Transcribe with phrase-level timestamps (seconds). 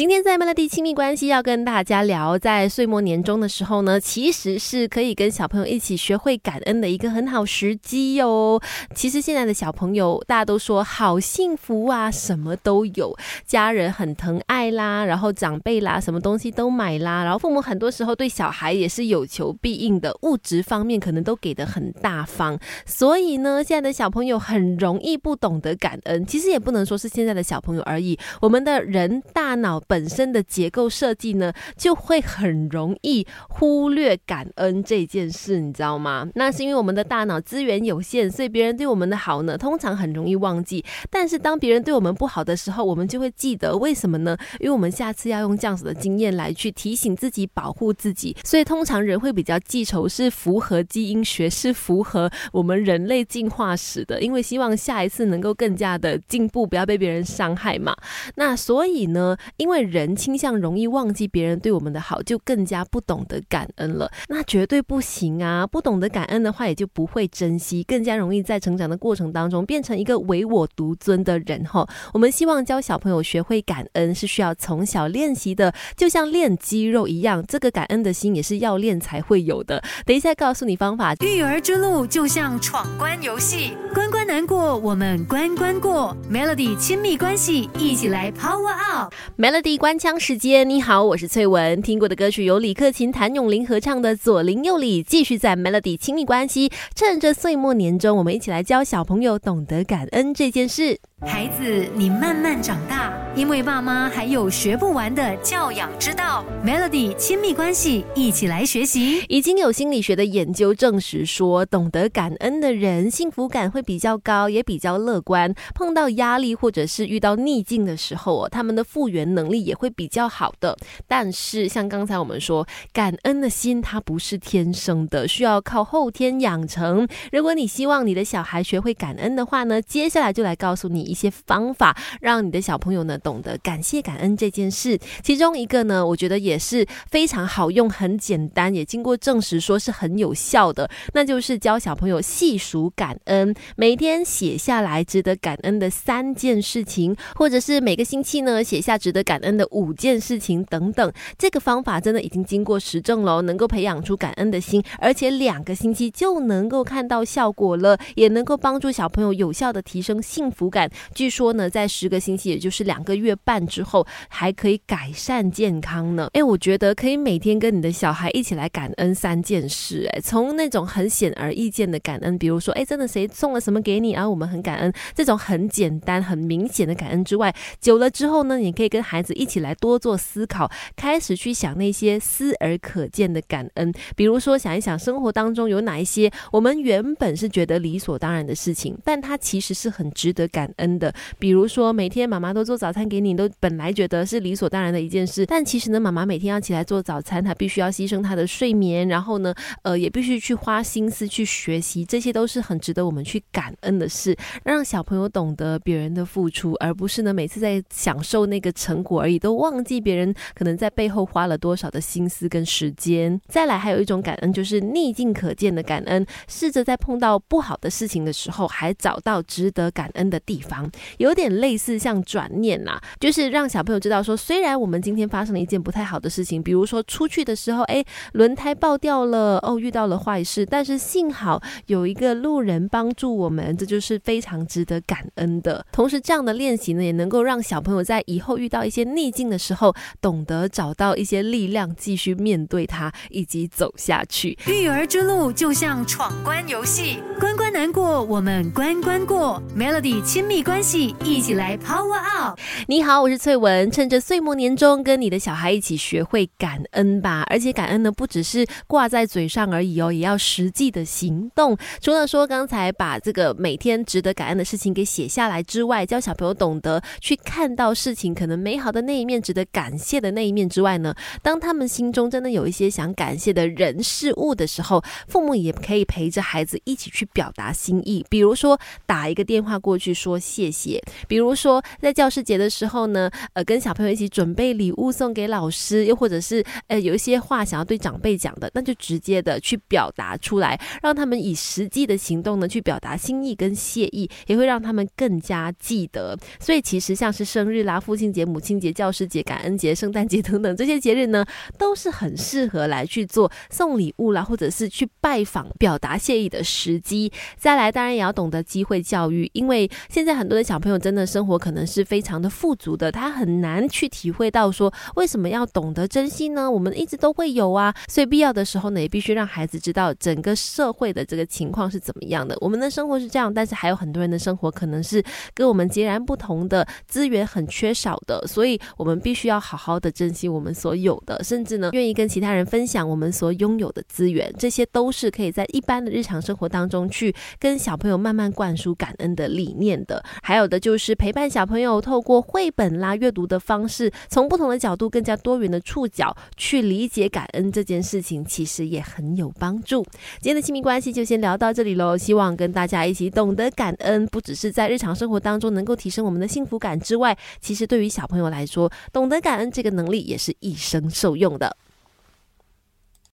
[0.00, 8.58] 今天在 Melody 亲密关系要跟大家聊，在岁末年终的时候呢，其实是可以跟小朋友一起学会感恩的一个很好时机哟。
[8.94, 22.58] 其实现在的小朋友大家都说好幸福啊，什么都有，家人很疼爱啦，然后长辈啦，什么东西都买啦，然后父母很多时候对小孩也是有求必应的，物质方面可能都给的很大方。
[22.86, 26.24] 所以呢，现在的小朋友很容易不懂得感恩。
[26.24, 29.78] 其实也不能说是现在的小朋友而已，我们的人大脑。
[29.90, 36.28] 本身的结构设计呢，就会很容易忽略感恩这件事，你知道吗？
[36.36, 40.84] 那是因为我们的大脑资源有限，所以别人对我们的好呢，通常很容易忘记。
[41.10, 43.76] 但是当别人对我们不好的时候，我们就会记得。
[43.76, 44.36] 为什么呢？
[44.60, 48.36] 因为我们下次要用这样子的经验来去提醒自己、保护自己。
[48.44, 54.22] 所以通常人会比较记仇，是符合基因学，是符合我们人类进化史的。
[54.22, 57.96] 因为希望下一次能够更加的进步，不要被别人伤害嘛。
[58.36, 64.10] 那所以呢，因为人倾向容易忘记别人对我们的好，就更加不懂得感恩了。
[64.28, 65.66] 那绝对不行啊！
[65.66, 71.64] 不懂得感恩的话，也就不会珍惜，更加容易在成长的过程当中变成一个唯我独尊的人。
[71.64, 77.44] 哈，我们希望教小朋友学会感恩，是需要从小练习的，就像练肌肉一样。
[77.46, 79.82] 这个感恩的心也是要练才会有的。
[80.04, 81.14] 等一下告诉你方法。
[81.20, 86.16] 育儿之路就像闯关游戏，关关难过，我们关关过。
[86.30, 89.14] Melody 亲密关系，一起来 Power Up。
[89.38, 89.59] Melody。
[89.80, 91.80] 官腔时间，你好，我是翠文。
[91.80, 96.70] 听过的歌曲有李克勤、谭咏麟合唱的《左邻右里》，继续在 Melody 亲密关系。
[96.94, 100.98] 趁着岁末年终，我们一起来教小朋友懂得感恩这件事。
[101.22, 106.42] 孩子，你慢慢长大，因为爸妈还有学不完的教养之道。
[106.64, 109.22] Melody 亲密关系，一起来学习。
[109.28, 115.54] 已经有心理学的研究证实说，懂得感恩的人，幸福感会比较高，也比较乐观。
[115.74, 120.74] 碰到压力或者是遇到逆境的时候哦，他们的复原能力也会比较好的。
[121.06, 127.06] 但是，像刚才我们说，感恩的心它不是天生的，需要靠后天养成。
[127.30, 131.10] 如果你希望你的小孩学会感恩的话呢，接下来就来告诉你。
[131.10, 134.96] 一些方法，让你的小朋友呢懂得感谢感恩这件事。
[135.24, 151.12] 其中一个呢，我觉得也是非常好用、很简单，也经过证实说是很有效的，那就是教小朋友细数感恩，每天写下来值得感恩的三件事情，或者是每个星期呢写下值得感恩的五件事情等等。
[151.38, 160.90] 这个方法真的已经经过实证了，能够培养出感恩的心，而且两个星期就能够看到效果了，也能够帮助小朋友有效的提升幸福感。
[161.14, 166.28] 据说呢，在十个星期，也就是两个月半之后，还可以改善健康呢。
[166.32, 170.08] 哎，我觉得可以每天跟你的小孩一起来感恩三件事。
[170.12, 183.92] 哎，从那种很显而易见的感恩，比如说，哎，真的谁送了什么给你，然后我们很感恩，这种很简单、很明显的感恩之外，久了之后呢，你可以跟孩子一起来多做思考，开始去想那些思而可见的感恩。
[184.14, 190.90] 比如说，想一想生活当中有哪一些我们原本是觉得理所当然的事情，但它其实是很值得感恩。
[191.00, 213.40] 的，比如说每天妈妈都做早餐给你，都本来觉得是理所当然的一件事，但其实呢，妈妈每天要起来做早餐，她必须要牺牲她的睡眠，然后呢，呃，也必须去花心思去学习，这些都是很值得我们去感恩的事，让小朋友懂得别人的付出，而不是呢每次在享受那个成果而已，都忘记别人可能在背后花了多少的心思跟时间。
[213.48, 220.90] 再来，还有一种感恩就是逆境可见的感恩，试着在碰到不好的事情的时候，还找到值得感恩的地方。
[221.18, 235.84] 有点类似像转念呐，就是让小朋友知道说，虽然我们今天发生了一件不太好的事情，比如说出去的时候，哎，轮胎爆掉了，哦，遇到了坏事，但是幸好有一个路人帮助我们，这就是非常值得感恩的。
[235.92, 244.58] 同时，这样的练习呢，也能够让小朋友在以后遇到一些逆境的时候，懂得找到一些力量，继续面对它，以及走下去。
[244.66, 249.62] 育儿之路就像闯关游戏，关关难过，我们关关过。
[249.76, 251.14] Melody 亲密关系。
[251.24, 252.58] 一起来 Power Up！
[252.86, 253.90] 你好，我是翠文。
[253.90, 257.44] 趁着岁末年终，跟你的小孩一起学会感恩吧。
[257.48, 261.76] 而且感恩呢，不只是挂在嘴上而已哦，也要实际的行动。
[262.00, 278.24] 除了说刚才把这个每天值得感恩的事情给写下来之外，教小朋友懂得去看到事情可能美好的那一面，值得感谢的那一面之外呢，当他们心中真的有一些想感谢的人事物的时候，父母也可以陪着孩子一起去表达心意。
[278.30, 280.70] 比如说打一个电话过去说谢。
[280.70, 296.38] 谢，比如说在教师节的时候呢，呃，跟小朋友一起准备礼物送给老师，又或者是呃有一些话想要对长辈讲的，那就直接的去表达出来，让他们以实际的行动呢去表达心意跟谢意，也会让他们更加记得。
[296.60, 301.44] 所以其实像是生日啦、父亲节、母亲节教师节、感恩节、圣诞节等等这些节日呢，
[301.78, 307.32] 都是很适合来去做送礼物啦，或者是去拜访、表达谢意的时机。
[307.56, 316.70] 再来，当然也要懂得机会教育，因为现在很多的小朋友真的生活可能是非常的富足的，他很难去体会到说为什么要懂得珍惜呢？
[316.70, 322.56] 我们一直都会有啊，所以必要的时候呢，也必须让孩子知道整个社会的这个情况是怎么样的。
[322.60, 325.22] 我们的生活是这样，但是还有很多人的生活可能是
[325.54, 340.22] 跟我们截然不同的，资源很缺少的，所以我们必须要好好的珍惜我们所有的，甚至呢，愿意跟其他人分享我们所拥有的资源，这些都是可以在一般的日常生活当中去跟小朋友慢慢灌输感恩的理念的。
[340.42, 350.02] 还有的就是陪伴小朋友透过绘本啦、阅读的方式，从不同的角度、更加多元的触角去理解感恩这件事情，其实也很有帮助。
[350.40, 361.74] 今天的亲密关系就先聊到这里喽，希望跟大家一起懂得感恩，不只是在日常生活当中能够提升我们的幸福感之外，其实对于小朋友来来说，懂得感恩这个能力也是一生受用的。